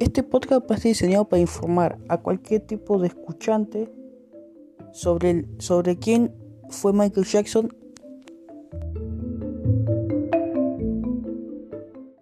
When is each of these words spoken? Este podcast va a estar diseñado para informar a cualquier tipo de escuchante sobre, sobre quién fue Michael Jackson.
Este 0.00 0.22
podcast 0.22 0.62
va 0.70 0.74
a 0.74 0.76
estar 0.76 0.90
diseñado 0.90 1.28
para 1.28 1.40
informar 1.40 1.98
a 2.08 2.18
cualquier 2.18 2.60
tipo 2.60 3.00
de 3.00 3.08
escuchante 3.08 3.92
sobre, 4.92 5.44
sobre 5.58 5.98
quién 5.98 6.32
fue 6.68 6.92
Michael 6.92 7.26
Jackson. 7.26 7.76